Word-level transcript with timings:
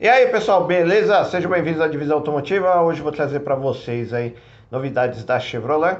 E 0.00 0.08
aí 0.08 0.26
pessoal, 0.26 0.66
beleza? 0.66 1.24
Sejam 1.24 1.50
bem-vindos 1.50 1.80
à 1.80 1.86
Divisão 1.86 2.16
Automotiva. 2.18 2.82
Hoje 2.82 3.00
vou 3.00 3.12
trazer 3.12 3.40
para 3.40 3.54
vocês 3.54 4.12
aí 4.12 4.34
novidades 4.70 5.24
da 5.24 5.38
Chevrolet. 5.38 5.98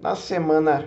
Na 0.00 0.14
semana, 0.16 0.84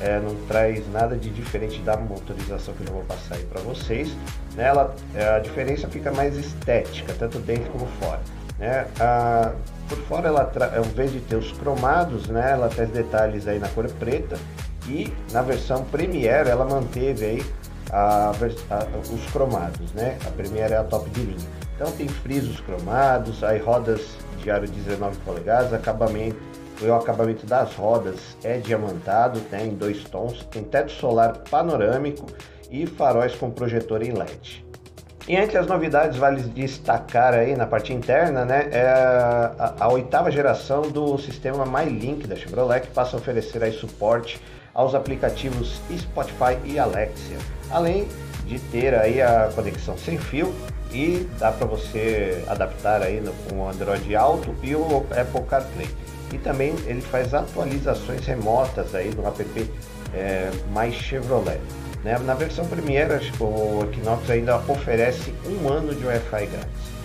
É, 0.00 0.20
não 0.20 0.36
traz 0.46 0.88
nada 0.92 1.16
de 1.16 1.30
diferente 1.30 1.80
da 1.80 1.96
motorização 1.96 2.72
que 2.74 2.86
eu 2.86 2.92
vou 2.92 3.02
passar 3.02 3.34
aí 3.34 3.44
para 3.44 3.60
vocês. 3.62 4.16
Nela, 4.54 4.94
é, 5.16 5.28
a 5.30 5.40
diferença 5.40 5.88
fica 5.88 6.12
mais 6.12 6.36
estética, 6.36 7.12
tanto 7.18 7.40
dentro 7.40 7.72
como 7.72 7.88
fora. 8.00 8.20
Né? 8.56 8.86
A, 9.00 9.52
por 9.88 9.98
fora, 10.02 10.28
ela 10.28 10.52
ao 10.76 10.84
invés 10.84 11.10
de 11.10 11.18
ter 11.20 11.34
os 11.34 11.50
cromados, 11.52 12.28
né, 12.28 12.52
ela 12.52 12.68
traz 12.68 12.90
detalhes 12.90 13.48
aí 13.48 13.58
na 13.58 13.68
cor 13.68 13.88
preta 13.98 14.36
e 14.86 15.12
na 15.32 15.42
versão 15.42 15.84
Premiere 15.84 16.48
ela 16.48 16.64
manteve 16.64 17.24
aí 17.24 17.46
a, 17.90 18.30
a, 18.30 19.12
os 19.12 19.26
cromados, 19.32 19.92
né? 19.92 20.18
A 20.26 20.30
Premiere 20.30 20.74
é 20.74 20.76
a 20.76 20.84
top 20.84 21.10
de 21.10 21.22
linha. 21.22 21.57
Então 21.78 21.92
tem 21.92 22.08
frisos 22.08 22.58
cromados, 22.58 23.44
aí 23.44 23.60
rodas 23.60 24.00
de 24.42 24.50
aro 24.50 24.66
19 24.66 25.16
polegadas, 25.18 25.72
acabamento, 25.72 26.36
o 26.82 26.92
acabamento 26.92 27.46
das 27.46 27.72
rodas 27.76 28.36
é 28.42 28.58
diamantado, 28.58 29.40
né, 29.48 29.64
em 29.64 29.76
dois 29.76 30.02
tons, 30.02 30.44
tem 30.50 30.64
teto 30.64 30.90
solar 30.90 31.38
panorâmico 31.48 32.26
e 32.68 32.84
faróis 32.84 33.36
com 33.36 33.48
projetor 33.48 34.02
em 34.02 34.10
LED. 34.10 34.66
E 35.28 35.36
entre 35.36 35.56
as 35.56 35.68
novidades 35.68 36.18
vale 36.18 36.42
destacar 36.42 37.32
aí 37.32 37.54
na 37.54 37.66
parte 37.66 37.92
interna, 37.92 38.44
né, 38.44 38.68
é 38.72 38.88
a, 38.88 39.74
a, 39.78 39.88
oitava 39.92 40.32
geração 40.32 40.82
do 40.82 41.16
sistema 41.16 41.64
MyLink 41.64 42.26
da 42.26 42.34
Chevrolet 42.34 42.80
que 42.80 42.88
passa 42.88 43.16
a 43.16 43.20
oferecer 43.20 43.62
aí 43.62 43.72
suporte 43.72 44.40
aos 44.74 44.96
aplicativos 44.96 45.80
Spotify 45.96 46.58
e 46.64 46.76
Alexia, 46.76 47.38
além 47.70 48.08
de 48.48 48.58
ter 48.58 48.94
aí 48.94 49.20
a 49.20 49.50
conexão 49.54 49.96
sem 49.96 50.18
fio 50.18 50.52
e 50.90 51.28
dá 51.38 51.52
para 51.52 51.66
você 51.66 52.42
adaptar 52.48 53.02
aí 53.02 53.20
no, 53.20 53.32
com 53.32 53.60
o 53.60 53.68
Android 53.68 54.16
Auto 54.16 54.54
e 54.62 54.74
o 54.74 55.06
Apple 55.10 55.42
CarPlay. 55.42 55.88
E 56.32 56.38
também 56.38 56.74
ele 56.86 57.00
faz 57.00 57.34
atualizações 57.34 58.26
remotas 58.26 58.94
aí 58.94 59.10
do 59.10 59.26
app 59.26 59.70
é, 60.14 60.50
mais 60.72 60.94
Chevrolet. 60.94 61.60
Né? 62.02 62.18
Na 62.18 62.34
versão 62.34 62.66
Premiere, 62.66 63.30
o 63.40 63.84
Equinox 63.84 64.30
ainda 64.30 64.56
oferece 64.68 65.34
um 65.46 65.68
ano 65.68 65.94
de 65.94 66.04
Wi-Fi 66.04 66.46
grátis. 66.46 66.98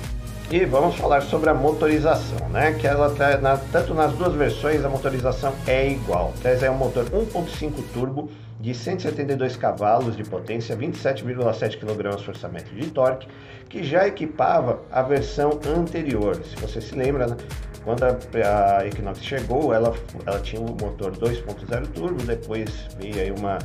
E 0.51 0.65
vamos 0.65 0.95
falar 0.95 1.23
sobre 1.23 1.49
a 1.49 1.53
motorização, 1.53 2.47
né? 2.49 2.73
Que 2.73 2.85
ela 2.85 3.09
tá 3.15 3.37
na, 3.37 3.57
tanto 3.57 3.93
nas 3.95 4.13
duas 4.13 4.35
versões 4.35 4.85
a 4.85 4.89
motorização 4.89 5.53
é 5.65 5.89
igual. 5.89 6.31
Traz 6.41 6.61
é 6.61 6.69
um 6.69 6.75
motor 6.75 7.05
1.5 7.05 7.71
turbo 7.91 8.29
de 8.63 8.73
172 8.73 9.57
cavalos 9.57 10.15
de 10.15 10.23
potência, 10.23 10.73
27,7 10.77 11.77
kgfm 11.77 12.79
de 12.79 12.89
torque, 12.91 13.27
que 13.67 13.83
já 13.83 14.07
equipava 14.07 14.81
a 14.89 15.01
versão 15.01 15.59
anterior. 15.67 16.41
Se 16.45 16.55
você 16.55 16.79
se 16.79 16.95
lembra, 16.95 17.27
né? 17.27 17.35
quando 17.83 18.03
a, 18.03 18.77
a, 18.77 18.87
Equinox 18.87 19.21
chegou, 19.21 19.73
ela, 19.73 19.93
ela 20.25 20.39
tinha 20.39 20.61
um 20.61 20.77
motor 20.79 21.11
2.0 21.11 21.87
turbo, 21.87 22.23
depois 22.23 22.87
veio 22.97 23.19
aí 23.19 23.31
uma 23.31 23.59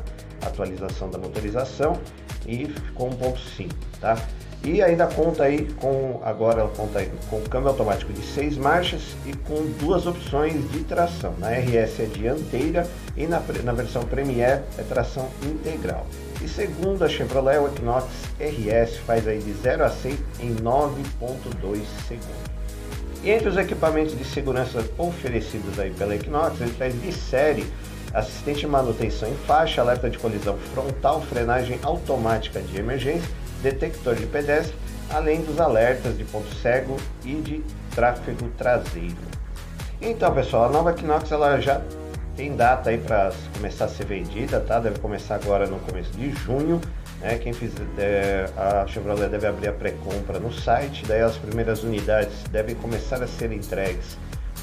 atualização 0.45 1.09
da 1.09 1.19
motorização 1.19 1.93
e 2.45 2.67
ficou 2.67 3.09
1.5, 3.11 3.71
tá? 4.01 4.17
E 4.65 4.83
ainda 4.83 5.07
conta 5.07 5.45
aí 5.45 5.69
com, 5.81 6.21
agora 6.25 6.67
conta 6.77 6.99
aí 6.99 7.11
com 7.31 7.41
câmbio 7.43 7.69
automático 7.69 8.13
de 8.13 8.23
seis 8.27 8.57
marchas 8.57 9.03
e 9.25 9.33
com 9.33 9.65
duas 9.79 10.07
opções 10.07 10.69
de 10.73 10.81
tração. 10.81 11.33
Na 11.39 11.51
RS 11.51 12.01
é 12.01 12.07
dianteira 12.07 12.87
e 13.17 13.27
na, 13.27 13.41
na 13.63 13.73
versão 13.73 14.03
Premier 14.03 14.63
é 14.77 14.83
tração 14.83 15.29
integral. 15.45 16.07
E 16.43 16.49
segundo 16.49 17.05
a 17.05 17.09
Chevrolet, 17.09 17.59
o 17.59 17.69
Equinox 17.69 18.07
RS 18.41 18.97
faz 19.07 19.29
aí 19.29 19.39
de 19.39 19.53
0 19.53 19.85
a 19.85 19.91
100 19.91 20.19
em 20.41 20.55
9.2 20.57 21.85
segundos. 22.07 22.49
E 23.23 23.31
entre 23.31 23.49
os 23.49 23.57
equipamentos 23.57 24.17
de 24.17 24.25
segurança 24.25 24.85
oferecidos 24.97 25.79
aí 25.79 25.91
pela 25.91 26.15
Equinox, 26.15 26.61
ele 26.61 26.73
traz 26.73 27.01
de 27.01 27.13
série 27.13 27.67
assistente 28.13 28.61
de 28.61 28.67
manutenção 28.67 29.29
em 29.29 29.35
faixa, 29.47 29.81
alerta 29.81 30.09
de 30.09 30.19
colisão 30.19 30.57
frontal, 30.73 31.21
frenagem 31.23 31.79
automática 31.83 32.61
de 32.61 32.79
emergência 32.79 33.29
detector 33.63 34.15
de 34.15 34.27
pedestre, 34.27 34.75
além 35.11 35.43
dos 35.43 35.59
alertas 35.59 36.17
de 36.17 36.25
ponto 36.25 36.53
cego 36.57 36.97
e 37.25 37.35
de 37.35 37.63
tráfego 37.95 38.49
traseiro. 38.57 39.17
Então, 40.01 40.33
pessoal, 40.33 40.67
a 40.67 40.69
nova 40.69 40.93
Equinox 40.93 41.31
ela 41.33 41.61
já 41.61 41.81
tem 42.37 42.55
data 42.55 42.91
aí 42.91 42.99
para 42.99 43.33
começar 43.55 43.87
a 43.87 43.89
ser 43.89 44.07
vendida, 44.07 44.61
tá? 44.61 44.79
Deve 44.79 45.01
começar 45.01 45.35
agora 45.35 45.67
no 45.67 45.79
começo 45.81 46.13
de 46.13 46.31
junho. 46.31 46.81
Né? 47.21 47.37
Quem 47.39 47.53
fizer, 47.53 47.85
é, 47.99 48.49
a 48.57 48.87
Chevrolet 48.87 49.29
deve 49.29 49.47
abrir 49.47 49.69
a 49.69 49.73
pré-compra 49.73 50.39
no 50.39 50.53
site, 50.53 51.05
daí 51.07 51.21
as 51.21 51.37
primeiras 51.37 51.83
unidades 51.83 52.45
devem 52.53 52.77
começar 52.77 53.21
a 53.21 53.27
ser 53.27 53.51
entregues 53.51 54.17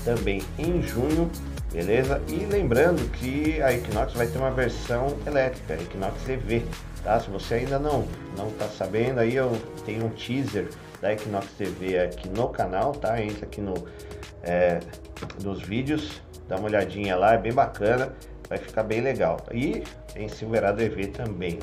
também 0.06 0.42
em 0.58 0.82
junho, 0.82 1.30
beleza? 1.74 2.22
E 2.30 2.46
lembrando 2.46 3.10
que 3.12 3.62
a 3.62 3.74
Equinox 3.74 4.14
vai 4.14 4.28
ter 4.28 4.38
uma 4.38 4.52
versão 4.52 5.18
elétrica, 5.28 5.74
a 5.74 5.78
Equinox 5.78 6.30
EV, 6.30 6.64
Tá? 7.06 7.20
Se 7.20 7.30
você 7.30 7.54
ainda 7.54 7.78
não 7.78 8.06
não 8.36 8.50
está 8.50 8.68
sabendo, 8.68 9.20
aí 9.20 9.36
eu 9.36 9.52
tenho 9.86 10.06
um 10.06 10.10
teaser 10.10 10.68
da 11.00 11.14
Equinox 11.14 11.48
TV 11.56 12.00
aqui 12.00 12.28
no 12.28 12.50
canal, 12.50 12.94
tá? 12.94 13.22
Entra 13.22 13.46
aqui 13.46 13.62
no 13.62 13.76
é, 14.44 14.80
nos 15.44 15.62
vídeos, 15.62 16.20
dá 16.48 16.56
uma 16.56 16.68
olhadinha 16.68 17.16
lá, 17.16 17.36
é 17.36 17.38
bem 17.38 17.54
bacana, 17.54 18.12
vai 18.50 18.58
ficar 18.58 18.82
bem 18.82 19.02
legal. 19.02 19.38
E 19.54 19.84
tem 20.14 20.28
Silverado 20.28 20.82
EV 20.82 21.08
também. 21.08 21.60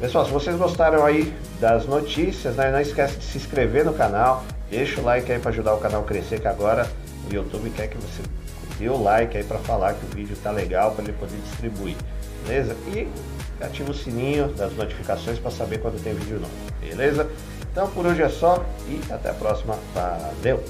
Pessoal, 0.00 0.24
se 0.24 0.32
vocês 0.32 0.56
gostaram 0.56 1.04
aí 1.04 1.30
das 1.60 1.84
notícias, 1.84 2.56
né, 2.56 2.72
não 2.72 2.80
esquece 2.80 3.18
de 3.18 3.24
se 3.24 3.36
inscrever 3.36 3.84
no 3.84 3.92
canal, 3.92 4.42
deixa 4.70 4.98
o 4.98 5.04
like 5.04 5.30
aí 5.30 5.38
para 5.38 5.50
ajudar 5.50 5.74
o 5.74 5.78
canal 5.78 6.00
a 6.00 6.04
crescer, 6.04 6.40
que 6.40 6.48
agora 6.48 6.90
o 7.30 7.34
YouTube 7.34 7.68
quer 7.68 7.86
que 7.88 7.98
você 7.98 8.22
dê 8.78 8.88
o 8.88 8.96
like 8.96 9.36
aí 9.36 9.44
para 9.44 9.58
falar 9.58 9.92
que 9.92 10.06
o 10.06 10.08
vídeo 10.08 10.34
tá 10.42 10.50
legal 10.52 10.92
para 10.92 11.04
ele 11.04 11.12
poder 11.12 11.36
distribuir, 11.36 11.96
beleza? 12.46 12.74
E 12.88 13.06
ativa 13.62 13.90
o 13.90 13.94
sininho 13.94 14.48
das 14.54 14.72
notificações 14.72 15.38
para 15.38 15.50
saber 15.50 15.82
quando 15.82 16.02
tem 16.02 16.14
vídeo 16.14 16.40
novo, 16.40 16.52
beleza? 16.80 17.28
Então 17.70 17.86
por 17.90 18.06
hoje 18.06 18.22
é 18.22 18.28
só 18.30 18.64
e 18.88 19.12
até 19.12 19.28
a 19.28 19.34
próxima. 19.34 19.78
Valeu! 19.94 20.64